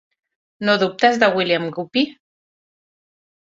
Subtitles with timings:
[0.69, 2.03] No dubtes de William Guppy?